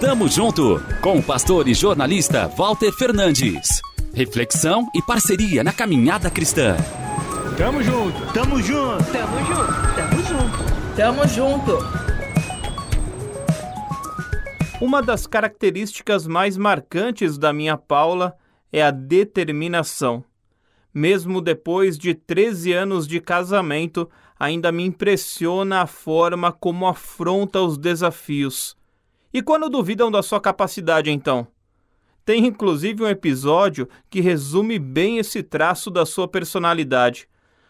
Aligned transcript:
Tamo 0.00 0.28
junto 0.28 0.82
com 1.00 1.18
o 1.18 1.22
pastor 1.22 1.66
e 1.68 1.74
jornalista 1.74 2.46
Walter 2.48 2.92
Fernandes. 2.92 3.80
Reflexão 4.12 4.86
e 4.94 5.00
parceria 5.00 5.64
na 5.64 5.72
caminhada 5.72 6.30
cristã. 6.30 6.76
Tamo 7.56 7.82
junto, 7.82 8.32
tamo 8.32 8.60
junto, 8.60 9.04
tamo 9.12 9.38
junto, 9.46 9.94
tamo 9.96 10.22
junto, 10.22 10.96
tamo 10.96 11.28
junto. 11.28 11.78
Uma 14.80 15.00
das 15.00 15.26
características 15.26 16.26
mais 16.26 16.56
marcantes 16.56 17.38
da 17.38 17.52
minha 17.52 17.78
Paula 17.78 18.36
é 18.72 18.82
a 18.82 18.90
determinação. 18.90 20.24
Mesmo 20.92 21.40
depois 21.40 21.96
de 21.96 22.14
13 22.14 22.72
anos 22.72 23.06
de 23.06 23.20
casamento, 23.20 24.10
ainda 24.38 24.70
me 24.70 24.84
impressiona 24.84 25.82
a 25.82 25.86
forma 25.86 26.52
como 26.52 26.86
afronta 26.86 27.60
os 27.62 27.78
desafios. 27.78 28.76
E 29.32 29.40
quando 29.42 29.70
duvidam 29.70 30.10
da 30.10 30.22
sua 30.22 30.40
capacidade, 30.40 31.10
então? 31.10 31.46
Tem 32.24 32.46
inclusive 32.46 33.02
um 33.02 33.08
episódio 33.08 33.88
que 34.10 34.20
resume 34.20 34.78
bem 34.78 35.18
esse 35.18 35.42
traço 35.42 35.90
da 35.90 36.04
sua 36.04 36.28
personalidade. 36.28 37.28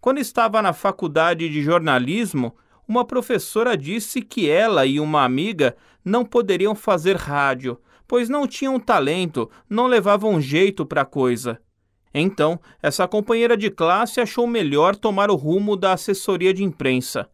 Quando 0.00 0.18
estava 0.18 0.60
na 0.60 0.72
faculdade 0.72 1.48
de 1.48 1.62
jornalismo, 1.62 2.54
uma 2.86 3.04
professora 3.04 3.76
disse 3.76 4.20
que 4.20 4.50
ela 4.50 4.84
e 4.84 5.00
uma 5.00 5.24
amiga 5.24 5.76
não 6.04 6.24
poderiam 6.24 6.74
fazer 6.74 7.16
rádio, 7.16 7.80
pois 8.06 8.28
não 8.28 8.46
tinham 8.46 8.78
talento, 8.78 9.50
não 9.68 9.86
levavam 9.86 10.40
jeito 10.40 10.84
para 10.84 11.02
a 11.02 11.06
coisa. 11.06 11.58
Então, 12.12 12.60
essa 12.82 13.08
companheira 13.08 13.56
de 13.56 13.70
classe 13.70 14.20
achou 14.20 14.46
melhor 14.46 14.94
tomar 14.94 15.30
o 15.30 15.34
rumo 15.34 15.76
da 15.76 15.94
assessoria 15.94 16.52
de 16.52 16.62
imprensa. 16.62 17.28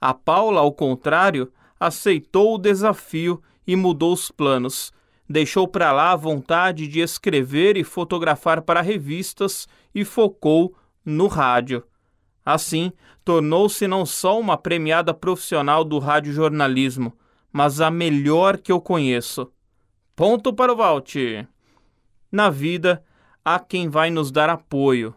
A 0.00 0.12
Paula, 0.12 0.60
ao 0.60 0.72
contrário, 0.72 1.50
aceitou 1.78 2.54
o 2.54 2.58
desafio 2.58 3.40
e 3.66 3.74
mudou 3.76 4.12
os 4.12 4.30
planos. 4.30 4.92
Deixou 5.28 5.66
para 5.66 5.92
lá 5.92 6.12
a 6.12 6.16
vontade 6.16 6.86
de 6.86 7.00
escrever 7.00 7.76
e 7.76 7.82
fotografar 7.82 8.62
para 8.62 8.80
revistas 8.80 9.66
e 9.94 10.04
focou 10.04 10.74
no 11.04 11.26
rádio. 11.26 11.82
Assim, 12.44 12.92
tornou-se 13.24 13.88
não 13.88 14.06
só 14.06 14.38
uma 14.38 14.56
premiada 14.56 15.12
profissional 15.12 15.82
do 15.82 15.98
radiojornalismo, 15.98 17.12
mas 17.52 17.80
a 17.80 17.90
melhor 17.90 18.58
que 18.58 18.70
eu 18.70 18.80
conheço. 18.80 19.50
Ponto 20.14 20.52
para 20.52 20.72
o 20.72 20.76
Valt. 20.76 21.16
Na 22.30 22.48
vida, 22.48 23.02
há 23.44 23.58
quem 23.58 23.88
vai 23.88 24.10
nos 24.10 24.30
dar 24.30 24.48
apoio. 24.48 25.14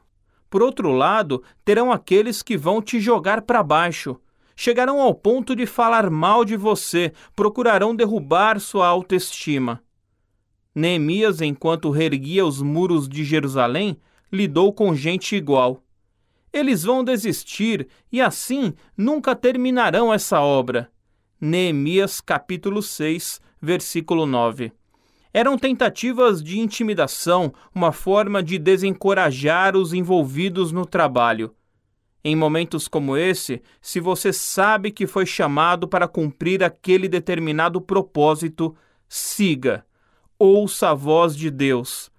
Por 0.50 0.64
outro 0.64 0.92
lado, 0.92 1.44
terão 1.64 1.92
aqueles 1.92 2.42
que 2.42 2.58
vão 2.58 2.82
te 2.82 3.00
jogar 3.00 3.44
para 3.44 3.62
baixo. 3.62 4.20
Chegarão 4.62 5.00
ao 5.00 5.16
ponto 5.16 5.56
de 5.56 5.66
falar 5.66 6.10
mal 6.10 6.44
de 6.44 6.58
você, 6.58 7.14
procurarão 7.34 7.96
derrubar 7.96 8.60
sua 8.60 8.88
autoestima. 8.88 9.82
Neemias, 10.76 11.40
enquanto 11.40 11.90
reerguia 11.90 12.46
os 12.46 12.62
muros 12.62 13.08
de 13.08 13.24
Jerusalém, 13.24 13.98
lidou 14.30 14.74
com 14.74 14.94
gente 14.94 15.34
igual 15.34 15.82
eles 16.52 16.84
vão 16.84 17.06
desistir 17.06 17.88
e 18.12 18.20
assim 18.20 18.74
nunca 18.98 19.34
terminarão 19.34 20.14
essa 20.14 20.42
obra. 20.42 20.92
Neemias 21.40 22.20
capítulo 22.20 22.82
6, 22.82 23.40
versículo 23.62 24.26
9. 24.26 24.74
Eram 25.34 25.58
tentativas 25.58 26.44
de 26.44 26.60
intimidação, 26.60 27.54
uma 27.74 27.94
forma 27.94 28.44
de 28.44 28.60
desencorajar 28.60 29.78
os 29.78 29.94
envolvidos 29.94 30.74
no 30.74 30.86
trabalho. 30.86 31.56
Em 32.24 32.36
momentos 32.36 32.88
como 32.88 33.16
esse, 33.16 33.62
se 33.82 34.00
você 34.00 34.34
sabe 34.34 34.92
que 34.92 35.08
foi 35.08 35.26
chamado 35.26 35.88
para 35.88 36.08
cumprir 36.08 36.64
aquele 36.64 37.08
determinado 37.08 37.80
propósito, 37.80 38.76
siga. 39.08 39.86
Ouça 40.38 40.90
a 40.90 40.94
voz 40.94 41.36
de 41.36 41.50
Deus. 41.50 42.12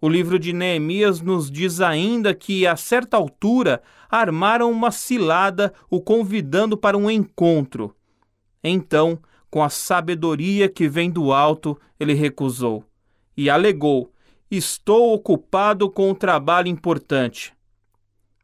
O 0.00 0.08
livro 0.08 0.38
de 0.38 0.52
Neemias 0.52 1.20
nos 1.20 1.50
diz 1.50 1.80
ainda 1.80 2.34
que, 2.34 2.66
a 2.66 2.74
certa 2.74 3.16
altura, 3.16 3.82
armaram 4.08 4.70
uma 4.70 4.90
cilada, 4.90 5.72
o 5.90 6.00
convidando 6.00 6.76
para 6.76 6.96
um 6.96 7.10
encontro. 7.10 7.94
Então, 8.62 9.18
com 9.50 9.62
a 9.62 9.68
sabedoria 9.68 10.68
que 10.68 10.88
vem 10.88 11.10
do 11.10 11.32
alto, 11.32 11.78
ele 11.98 12.14
recusou 12.14 12.84
e 13.36 13.50
alegou: 13.50 14.12
Estou 14.50 15.12
ocupado 15.12 15.90
com 15.90 16.10
um 16.10 16.14
trabalho 16.14 16.68
importante. 16.68 17.52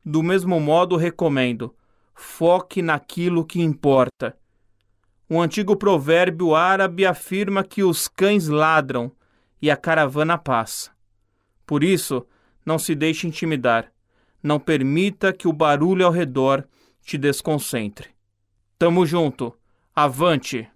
Do 0.06 0.22
mesmo 0.22 0.60
modo, 0.60 0.94
recomendo: 0.96 1.74
foque 2.14 2.80
naquilo 2.80 3.44
que 3.44 3.60
importa. 3.60 4.36
Um 5.28 5.42
antigo 5.42 5.74
provérbio 5.74 6.54
árabe 6.54 7.04
afirma 7.04 7.64
que 7.64 7.82
os 7.82 8.06
cães 8.06 8.46
ladram 8.46 9.10
e 9.60 9.68
a 9.68 9.76
caravana 9.76 10.38
passa. 10.38 10.92
Por 11.66 11.82
isso, 11.82 12.24
não 12.64 12.78
se 12.78 12.94
deixe 12.94 13.26
intimidar. 13.26 13.90
Não 14.40 14.60
permita 14.60 15.32
que 15.32 15.48
o 15.48 15.52
barulho 15.52 16.06
ao 16.06 16.12
redor 16.12 16.64
te 17.02 17.18
desconcentre. 17.18 18.10
Tamo 18.78 19.04
junto. 19.04 19.52
Avante! 19.94 20.68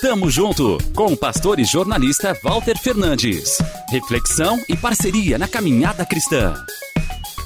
Tamo 0.00 0.28
junto 0.28 0.78
com 0.96 1.12
o 1.12 1.16
pastor 1.16 1.60
e 1.60 1.64
jornalista 1.64 2.36
Walter 2.42 2.76
Fernandes. 2.76 3.58
Reflexão 3.88 4.58
e 4.68 4.76
parceria 4.76 5.38
na 5.38 5.46
caminhada 5.46 6.04
cristã. 6.04 6.56